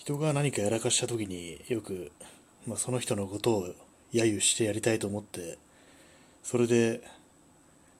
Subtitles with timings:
[0.00, 2.10] 人が何かやらかした時によく、
[2.66, 3.66] まあ、その人のことを
[4.14, 5.58] 揶揄してやりたいと思って
[6.42, 7.02] それで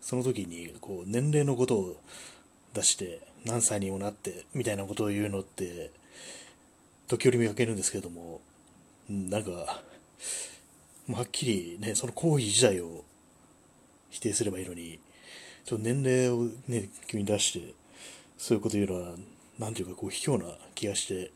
[0.01, 1.97] その時にこう年齢のことを
[2.73, 5.91] 出して何歳にもなってみたいなことを言うのって
[7.07, 8.41] 時折見かけるんですけれども、
[9.11, 9.77] うん、なんかは
[11.23, 13.05] っきりねその行為自体を
[14.09, 14.99] 否定すればいいのに
[15.67, 17.75] ちょっと年齢をね急に出して
[18.39, 19.17] そういうこと言うのは
[19.59, 21.31] 何ていうかこう卑怯な気がして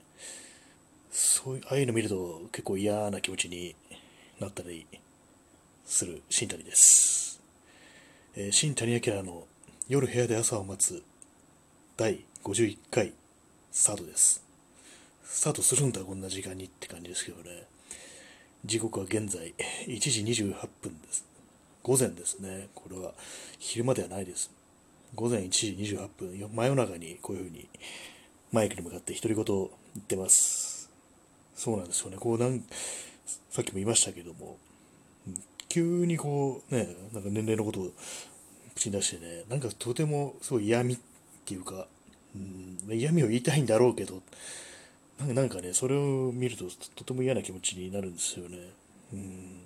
[1.16, 3.76] そういうああいうの見ると結構嫌な気持ちに
[4.40, 4.84] なったり
[5.86, 7.40] する新谷です、
[8.34, 9.44] えー、新谷明の
[9.88, 11.04] 夜部屋で朝を待つ
[11.96, 13.12] 第51回
[13.70, 14.42] スタートです。
[15.24, 17.62] スタートするんだこんな時間にって感じですけどね。
[18.64, 19.54] 時刻は現在
[19.86, 21.24] 1時28分です。
[21.82, 22.68] 午前ですね。
[22.74, 23.12] これは
[23.58, 24.50] 昼間ではないです。
[25.14, 26.50] 午前1時28分。
[26.54, 27.68] 真夜中にこういうふうに
[28.50, 30.73] マイクに向かって独り言を言ってます。
[31.54, 32.16] そうなんですよね。
[32.18, 32.62] こうなん
[33.50, 34.58] さっきも言いましたけども。
[35.74, 37.90] 急にこうねなんか年齢のことを
[38.76, 40.98] 口に出してねなんかとてもすごい嫌味っ
[41.44, 41.88] ていうか、
[42.36, 44.22] うん、嫌味を言いたいんだろうけど
[45.18, 48.58] なんかねそれを見るととても嫌な気持ちになるんですよね。
[49.12, 49.62] うん。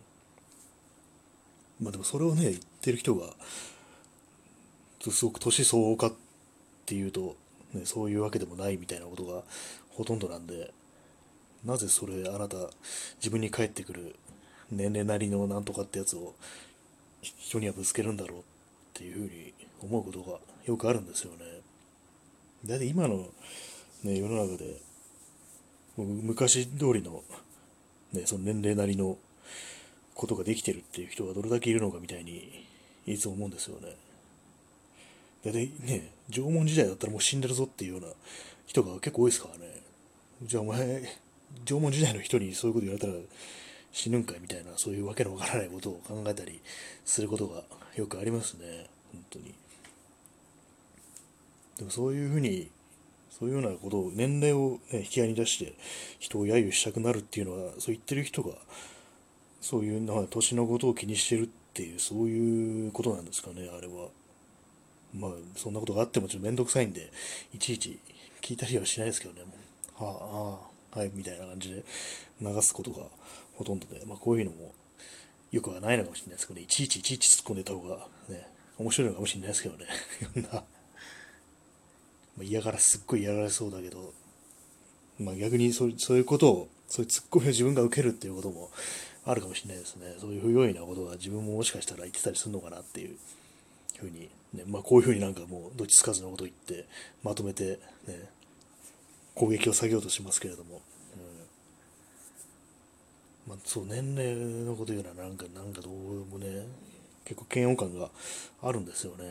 [1.81, 3.35] まあでもそれをね言ってる人が
[5.11, 6.13] すごく年相応かっ
[6.87, 7.37] ていうと、
[7.75, 9.43] ね、そういうわけでもないみたいなことが
[9.91, 10.73] ほとんどなんで
[11.65, 12.57] なぜそれあなた
[13.17, 14.17] 自分に返ってくる
[14.71, 16.35] 年齢なりのなんとかってやつを
[17.23, 18.43] 人にはぶつけるんだろうっ
[18.95, 21.39] ていうふうに思うことがよくあるんですよね。
[22.65, 23.29] だいたい今の、
[24.05, 24.81] ね、世の中で
[25.97, 27.23] 昔通りの,、
[28.13, 29.17] ね、その年齢なりの
[30.15, 32.67] ことができてるっていう人がどれだけいるのかみたいに
[33.07, 33.95] いつも思うんですよね。
[35.45, 38.09] だいたいね、縄文時代だったらもう死んでるぞっていうような
[38.67, 39.83] 人が結構多いですからね。
[40.43, 41.03] じゃあお前、
[41.65, 43.15] 縄文時代の人にそういうこと言われたら
[43.93, 46.61] 死ぬんかいみたいな、そういうわけのわからないことを考えたり
[47.05, 47.63] することが
[47.97, 48.87] よくありますね。
[49.13, 49.55] 本当に。
[51.79, 52.71] でもそういうふうに、
[53.31, 55.75] そういうようなことを、年齢を、ね、引き合いに出して
[56.19, 58.55] 人を揶揄したくなるっていうのは、そう言ってる人が、
[59.61, 64.09] そういうのは年のことを気にしてるっていう、そういうことなんですかね、あれは。
[65.15, 67.11] まあ、そんなことがあってもちょっとめんどくさいんで、
[67.55, 67.99] いちいち
[68.43, 69.43] 聞いたりはしないですけどね、
[69.97, 71.85] はあ、ああ、はい、みたいな感じで
[72.41, 73.05] 流すことが
[73.57, 74.73] ほとんどで、まあ、こういうのも
[75.51, 78.47] よくはないのかもしれないですけどね、いちいちいちいち突っ込んでた方がね、
[78.79, 79.87] 面白いのかもしれないですけどね、
[80.21, 80.65] いろんな、
[82.37, 84.13] ま、嫌がらすっごい嫌がられそうだけど、
[85.19, 88.71] まあ、逆にそうそういうことを、そういう突っ込みを自分が受けるっていうことも
[89.25, 90.17] あるかもしれないですね。
[90.19, 93.17] そういう不用意なことが自分ももしかしたら言ってたりするのかなっていう。
[93.99, 96.87] ふうにね、まあ、こういうふうになんかもうどっちつかずのこと言って
[97.23, 98.31] まとめて、ね、
[99.39, 100.83] 攻撃を下げようとしますけれども、
[103.47, 103.53] うん。
[103.53, 104.35] まあ、そう年齢
[104.65, 105.93] のこと言うのはなんかなんかどう
[106.27, 106.67] もね
[107.25, 108.11] 結構嫌悪感が
[108.63, 109.25] あるんですよね。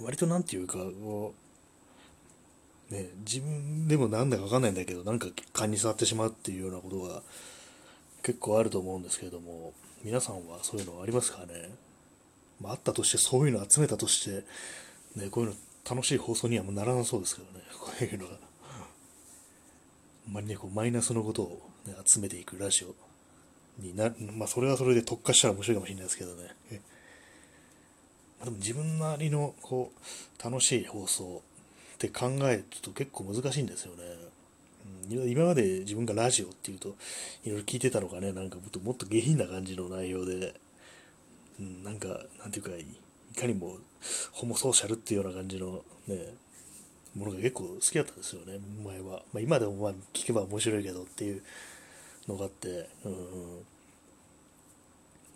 [0.00, 1.34] 割となんていうかこ
[2.90, 7.22] うね自分でもなんだか分かんないんだけどなんか勘に触ってしまうっていうようなことが
[8.22, 9.72] 結構あると思うんですけれども
[10.04, 11.70] 皆さんはそういうのありますかね？
[12.60, 14.44] まあ、あったとしてそういうの集めたとして、
[15.18, 15.56] ね、こういうの
[15.88, 18.38] 楽しい放送にはもうならなそうですけどね、 こういうのが。
[20.26, 22.94] あんまりね、こうマイナスのことを、ね、集めていくラジオ
[23.80, 26.56] にな、まあそれはそれで特化したら面白いかもしれないですけどね。
[28.40, 31.42] ま、 でも自分なりのこう楽しい放送
[31.94, 34.02] って考えると結構難しいんですよね。
[35.08, 36.96] 今まで自分がラジオっていうと
[37.44, 40.54] いろいろ聞いてたのがね、なんかもっともっと下品な感じの内容で、
[41.60, 42.08] うん、なんか、
[42.40, 42.84] なんていうか、い
[43.36, 43.76] かにも
[44.32, 46.34] ホモソーシャルっていうような感じのね、
[47.14, 49.22] ものが結構好きだったんですよね、前は。
[49.32, 51.42] まあ、今でもまあ聞けば面白いけどっていう
[52.28, 53.14] のがあって、うん、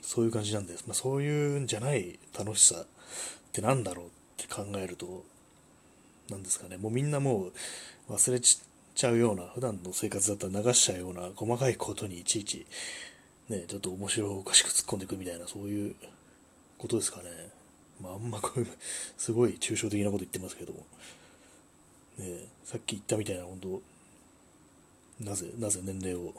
[0.03, 0.85] そういう感じなんです。
[0.87, 2.87] まあ、そういうんじゃない楽しさっ
[3.53, 5.25] てなんだろうって考えると、
[6.31, 7.51] なんですかね、もうみんなも
[8.09, 12.67] う忘れちゃうような、普段の生活だったら流しちゃうような細かいことにいちいち
[13.49, 15.97] ね、ちょっと面白おかしく突っ込んでいくみたいな、そういう
[16.79, 17.25] ことですかね。
[18.03, 18.67] まあ、あんまこういう、
[19.17, 20.87] すごい抽象的なこと言ってますけども、
[22.19, 23.83] ね、さっき言ったみたいな、本当
[25.25, 26.35] なぜ、なぜ年齢を、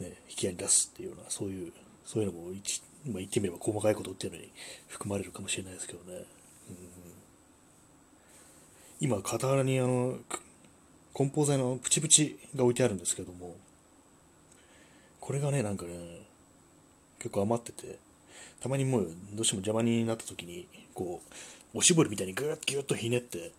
[0.00, 1.72] ね、引き合いに出すっていうような、そういう、
[2.04, 4.50] そういうのも一、まあ、言ってみれば細かいことっていうのに
[4.88, 6.18] 含まれるかもしれないですけどね。
[6.18, 6.76] うん、
[9.00, 10.18] 今、傍らにあの、
[11.12, 13.56] 梱包材のプチプチが置いてあるんですけども、
[15.20, 16.20] これがね、なんかね、
[17.18, 17.98] 結構余ってて、
[18.60, 21.22] たまにもうどうしても邪魔になった時に、こ
[21.74, 23.52] う、おしぼりみたいにぐーっとぎゅっとひねって、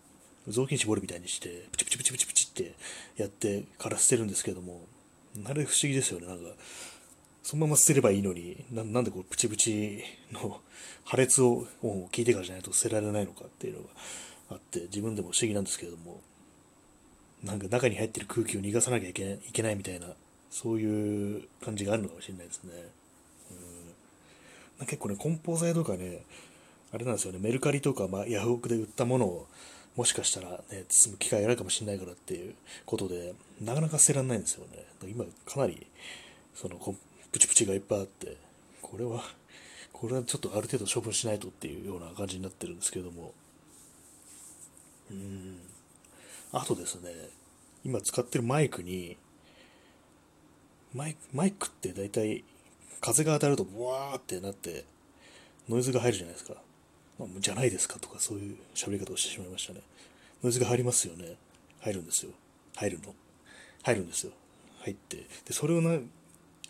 [0.48, 2.74] 雑巾絞るみたいにして、プチプチプチプチプチって
[3.16, 4.82] やってから捨てるんですけども、
[5.44, 6.44] あれ不思議ですよね、なんか、
[7.42, 10.02] そのまま捨てればいいのに、ななんでこうプチプチ
[10.32, 10.60] の
[11.04, 13.88] 破裂をを聞いてからじゃないと捨てられないのかっていうのが
[14.50, 16.20] あって、自分でも不思議なんですけれども、
[17.44, 20.08] なんか中に入ってる空気を逃がさなきゃいけないいけないみたいな、
[20.50, 22.72] そういう感じがあるのかもしれないですね。
[24.80, 26.22] 結構ね、梱包材とかね、
[26.92, 29.46] あれなんですよね、メルカリとか、まあ、ヤフオクで売ったものを、
[29.96, 32.54] もしかしたらね、包む機会あるかもしれないからっていう
[32.86, 34.84] ことで、なかなか捨てられないんですよね。
[35.08, 35.86] 今、かなり、
[36.54, 36.76] その、
[37.32, 38.36] プチプチがいっぱいあって、
[38.80, 39.22] これは、
[39.92, 43.34] これはちょっとある程度処分しないとっていうような感じになってるんですけども、
[45.10, 45.58] うん。
[46.52, 47.10] あとですね、
[47.84, 49.16] 今使ってるマイクに、
[50.94, 52.44] マイクマイクって大体
[53.00, 54.84] 風が当たるとブワーってなって
[55.68, 56.54] ノイズが入るじゃないですか。
[57.18, 59.80] まあ、じゃないですかとかそういう喋り方をしてしまいましたね。
[60.42, 61.36] ノイズが入りますよね。
[61.80, 62.32] 入るんですよ。
[62.76, 63.14] 入るの。
[63.82, 64.32] 入るんですよ。
[64.82, 65.16] 入って。
[65.16, 65.98] で、それをな、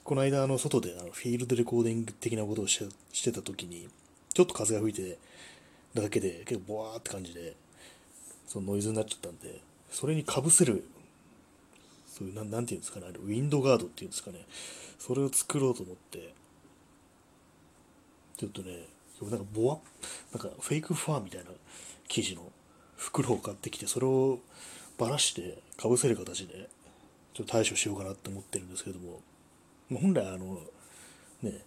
[0.05, 3.89] この間、あの、外であのフィールドレコーディング的なことをしてしてた時に、
[4.33, 5.19] ちょっと風が吹いて
[5.95, 7.55] だけで、結構ボワーって感じで、
[8.47, 9.61] そのノイズになっちゃったんで、
[9.91, 10.85] それにかぶせる、
[12.19, 14.45] そういう、ななんていうんですかね、あれ、ウィンドガードっていうんですかね、
[14.99, 16.35] それを作ろうと思って、
[18.37, 18.87] ちょっとね、
[19.23, 19.79] なんかボワ
[20.33, 21.51] なんかフェイクファーみたいな
[22.09, 22.53] 生地の
[22.97, 24.39] 袋を買ってきて、それを
[24.97, 26.69] ばらしてかぶせる形で、
[27.35, 29.21] ちょっと対処しようかなって思ってるんですけども、
[29.93, 30.61] 本来あの、
[31.43, 31.65] ね、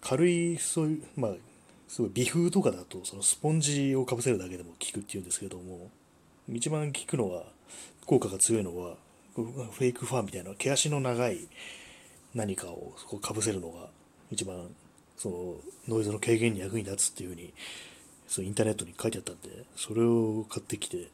[0.00, 1.32] 軽い、そういう、まあ、
[1.88, 5.90] すごい微風とかだと、そのスポンジをかぶせるだけでも効くっていうんですけども、
[6.48, 7.44] 一番効くのは、
[8.06, 8.96] 効果が強いのは、
[9.34, 11.48] フェイクファーみたいな毛足の長い
[12.34, 13.88] 何かをこうかぶせるのが
[14.30, 14.68] 一番
[15.16, 17.52] そのノイズの軽減に役に立つっていうふうに
[18.26, 21.08] そのインターネットに書いてあったんでそれを買ってきて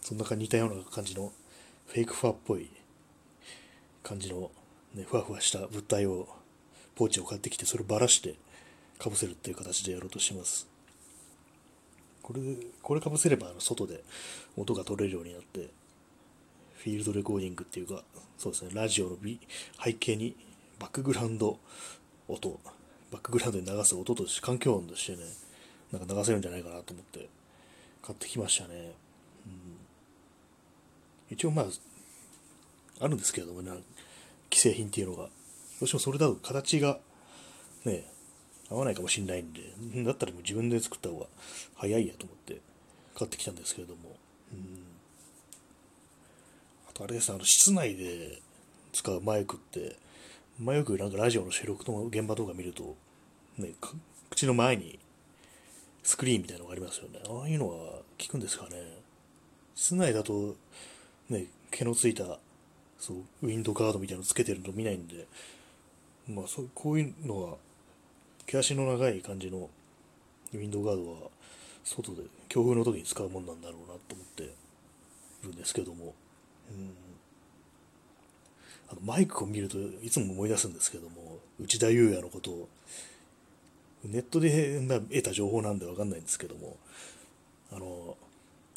[0.00, 1.32] そんな似たような感じの
[1.86, 2.70] フェイクファーっぽい
[4.02, 4.50] 感じの、
[4.94, 6.28] ね、ふわふわした物体を
[6.94, 8.34] ポーチを買ってきてそれをばらして
[8.98, 10.66] かぶせるっていう形でやろうとします。
[12.22, 12.40] これ、
[12.82, 14.02] これかぶせれば、外で
[14.56, 15.68] 音が取れるようになって、
[16.78, 18.02] フィールドレコーディングっていうか、
[18.38, 19.16] そうですね、ラジオの
[19.84, 20.36] 背景に
[20.78, 21.58] バックグラウンド
[22.28, 22.60] 音、
[23.10, 25.24] バックグラウンドに流す音として、環境音としてね、
[25.92, 27.28] なんか流せるんじゃないかなと思って
[28.02, 28.92] 買ってきましたね。
[29.46, 29.52] うん、
[31.30, 31.66] 一応まあ、
[33.00, 33.72] あるんですけれどもね、
[34.52, 35.28] 既製品っていうのが。
[35.80, 36.98] どうしてもそれだと形が
[37.84, 38.04] ね、
[38.68, 39.62] 合わないかもしれないんで、
[40.04, 41.26] だったらもう自分で作った方が
[41.76, 42.60] 早いやと思って
[43.14, 44.16] 買ってきたんですけれども、
[44.52, 44.82] うん、
[47.00, 48.40] あれですあの室内で
[48.92, 49.96] 使うマイクって、
[50.58, 52.96] まあ、よくなんかラジオの収録の現場とか見ると、
[53.56, 53.70] ね、
[54.30, 54.98] 口の前に
[56.02, 57.20] スクリーンみたいなのがありますよね。
[57.28, 57.74] ああいうのは
[58.20, 58.98] 効くんですかね。
[59.76, 60.56] 室内だと、
[61.28, 62.38] ね、毛のついた
[62.98, 65.26] そうウィンドガードみたいなのつけてるの見ないんで、
[66.28, 67.56] まあ、そうこういうのは
[68.46, 69.70] 毛足の長い感じの
[70.52, 71.18] ウィンドガードは
[71.84, 74.50] 外で強風の時に使うもんなんだろうなと思って
[75.44, 76.14] るんですけども、
[78.90, 82.68] あのマイクを見るといつも思い出すんですけども内田裕也のことを
[84.04, 84.80] ネットで
[85.10, 86.76] 得た情報なんで分かんないんですけども
[87.72, 88.16] あの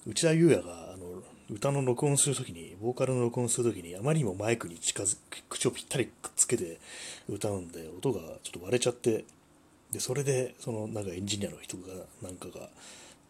[0.06, 5.18] 内田裕也があの歌の録音するときに、ボーカルの録音するときに、あまりにもマイクに近づ
[5.50, 6.80] 口をぴったりくっつけて
[7.28, 9.26] 歌うんで、音がちょっと割れちゃって、
[9.92, 11.84] で、それで、その、なんかエンジニアの人が、
[12.22, 12.70] なんかが、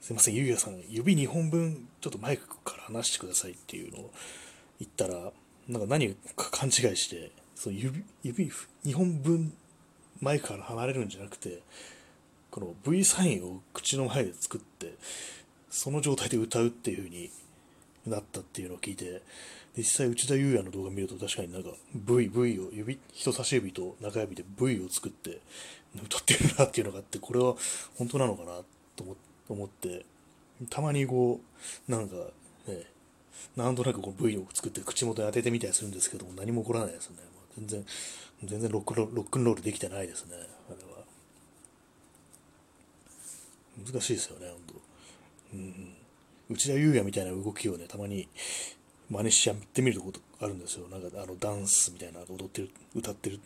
[0.01, 4.11] すいません、ゆうやさん、指2本分、ちょっとマイクから離してくださいっていうのを
[4.81, 5.31] 言ったら、
[5.67, 8.51] なんか何か勘違いして、その指、指
[8.83, 9.53] 2本分
[10.19, 11.61] マイクから離れるんじゃなくて、
[12.49, 14.95] この V サインを口の前で作って、
[15.69, 17.29] その状態で歌うっていう風に
[18.07, 19.21] なったっていうのを聞いて、
[19.77, 25.41] 実際内田裕也の動画見ると確かになんか V、V を指、人差し指と中指で V を作って
[26.03, 27.55] 歌ってるなっていうのがあって、これは
[27.99, 28.61] 本当なのかな
[28.95, 29.05] と
[29.47, 30.05] 思って、
[30.71, 31.39] たまにこ
[31.87, 32.15] う、なんか
[32.67, 32.87] ね、
[33.55, 37.17] なんとなくこう V を作って口元に当ててみたりするんですけども、何も起こらないですね。
[37.57, 37.85] 全然、
[38.43, 40.35] 全然ロックロックンロールできてないですね、
[40.69, 41.03] あれは。
[43.85, 44.73] 難しいですよね、本当。
[45.53, 45.95] うん、
[46.49, 48.29] 内田裕也みたいな動きをね、たまに
[49.09, 50.87] 真似しやってみることあるんですよ。
[50.87, 53.39] なんかあのダンスみたいな踊ってる、歌ってる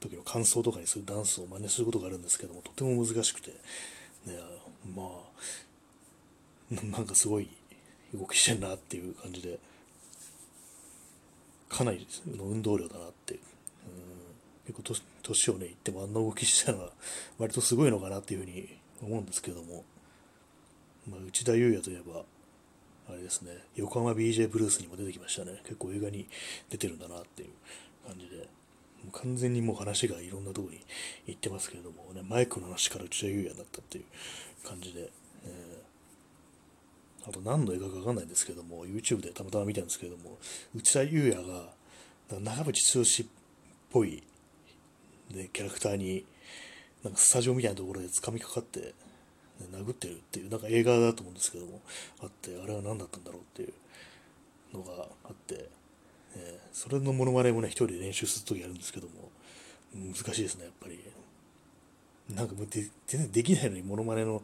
[0.00, 3.50] 時の感想とかにするダンスを真似することがあるんですけども、とても難しくて、
[4.26, 4.38] ね、
[4.94, 7.48] まあ、なんかすごい
[8.14, 9.58] 動きしてんなっていう感じで、
[11.68, 13.38] かなりの運動量だなって、う。
[13.38, 13.40] ん、
[14.66, 16.90] 結構年をね、いってもあんな動きしてたのは
[17.38, 19.84] 割とすごいのかなっていうふうに思うんですけども、
[21.08, 22.24] まあ、内田裕也といえば、
[23.08, 25.60] あれですね、横浜 BJ ブルースにも出てきましたね。
[25.64, 26.28] 結構映画に
[26.68, 27.50] 出てるんだなっていう
[28.06, 28.48] 感じで、
[29.12, 30.80] 完全にもう話がいろんなとこに
[31.26, 35.10] 行ってますけれども、ね、マイクの話から内田裕也になったっていう感じで、
[35.44, 35.89] えー、
[37.26, 40.38] あと何の映画かわかんないんですけども、YouTube でたまたま見たんですけども、
[40.74, 41.72] 内田裕也が
[42.30, 43.30] 長渕剛っ
[43.90, 44.22] ぽい、
[45.30, 46.24] ね、キャラクターに、
[47.02, 48.94] なんかスタジオみたいなところで掴みかかって、
[49.72, 51.80] 殴ってるっていう、なんか映画だと思うんですけども、
[52.22, 53.66] あって、あれは何だったんだろうってい
[54.72, 55.68] うのがあって、
[56.36, 59.30] え、それのモノマネもね、一人で練習するときあるんですけども、
[59.94, 61.00] 難しいですね、やっぱり。
[62.34, 64.42] なんかもう全然できないのにモノマネの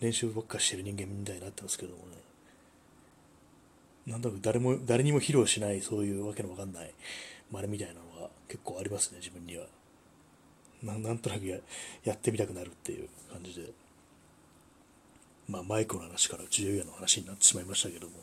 [0.00, 2.16] 練習ばっかしてる人間みたいになってますけどもね。
[4.06, 6.94] なんだろう、誰も、誰にも披露しない、そういうわけのわかんない
[7.50, 9.66] 真似みたいなのが結構ありますね、自分には。
[10.82, 11.58] ななんとなくや
[12.04, 13.72] やってみたくなるっていう感じで。
[15.48, 18.14] まあ、マイクの話から自由屋の話になってしまいましたけども、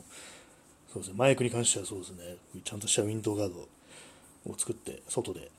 [0.91, 3.67] そうですね、マイクに関してはそうですね、ちゃんとしたウィンドウガード
[4.51, 5.50] を作って、外で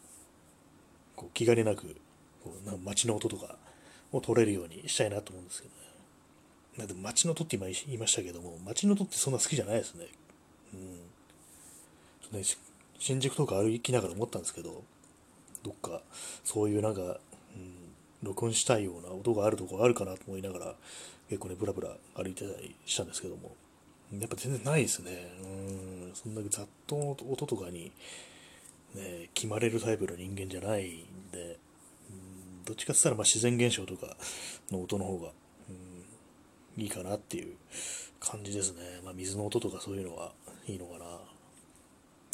[1.16, 1.96] こう気兼ねなく
[2.44, 3.56] こうな街の音とか
[4.12, 5.80] を取れるようにしたいなと思うんですけどね。
[6.76, 10.06] なんで街の音って今言いましたけども、街の音ってそんな好きじゃないですね。
[10.74, 12.38] うん。
[12.38, 12.44] ね、
[12.98, 14.82] 新宿とか歩きながら思ったんですけど、
[15.62, 16.02] どっか
[16.44, 17.18] そういうなんか、うん、
[18.22, 20.74] 録音したいような音があるとこあるかなと思いながら、
[21.28, 23.54] 結構ね、ブラブラ歩いてたりしたんですけども、
[24.12, 25.32] やっぱ全然ないですね。
[25.42, 25.46] う
[26.10, 27.92] ん、そんだけ雑踏の音とかに、
[28.94, 31.58] ね、決まれるタイプの人間じゃないんで、
[32.64, 34.16] どっちかって言ったらまあ自然現象とか
[34.70, 35.28] の音の方が、
[35.68, 37.54] うん、いいかなっていう
[38.20, 39.00] 感じですね。
[39.04, 40.32] まあ、水の音とかそういうのは
[40.66, 41.04] いいのかな。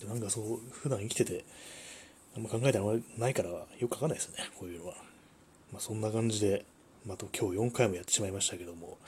[0.00, 1.44] でなんかそう、普段生きてて、
[2.36, 2.80] あんま考えて
[3.18, 4.94] ないからよくわかないですね、こういうのは。
[5.72, 6.64] まあ、そんな感じで、
[7.06, 8.98] また今日4回もやってしまいましたけども、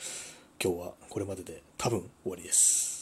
[0.63, 3.02] 今日はこれまでで多分終わりです。